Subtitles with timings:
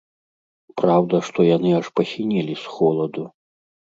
[0.81, 3.23] Праўда, што яны аж пасінелі з холаду.